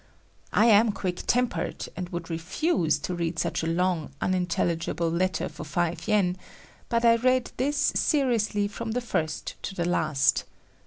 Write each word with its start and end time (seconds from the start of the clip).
I 0.55 0.65
am 0.65 0.93
quick 0.93 1.21
tempered 1.27 1.87
and 1.95 2.09
would 2.09 2.27
refuse 2.31 2.97
to 2.97 3.13
read 3.13 3.37
such 3.37 3.61
a 3.61 3.67
long, 3.67 4.09
unintelligible 4.19 5.11
letter 5.11 5.47
for 5.47 5.63
five 5.63 6.07
yen, 6.07 6.37
but 6.89 7.05
I 7.05 7.17
read 7.17 7.51
this 7.57 7.77
seriously 7.77 8.67
from 8.67 8.93
the 8.93 9.01
first 9.01 9.61
to 9.61 9.75
the 9.75 9.85
last. 9.85 10.45